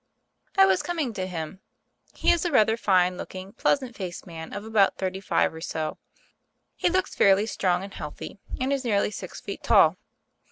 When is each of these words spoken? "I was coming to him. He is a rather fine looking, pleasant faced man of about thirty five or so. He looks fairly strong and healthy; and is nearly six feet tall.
"I 0.57 0.65
was 0.65 0.81
coming 0.81 1.13
to 1.13 1.27
him. 1.27 1.59
He 2.15 2.31
is 2.31 2.43
a 2.43 2.51
rather 2.51 2.75
fine 2.75 3.17
looking, 3.17 3.53
pleasant 3.53 3.95
faced 3.95 4.25
man 4.25 4.51
of 4.51 4.65
about 4.65 4.97
thirty 4.97 5.19
five 5.19 5.53
or 5.53 5.61
so. 5.61 5.99
He 6.75 6.89
looks 6.89 7.13
fairly 7.13 7.45
strong 7.45 7.83
and 7.83 7.93
healthy; 7.93 8.39
and 8.59 8.73
is 8.73 8.83
nearly 8.83 9.11
six 9.11 9.39
feet 9.39 9.61
tall. 9.61 9.97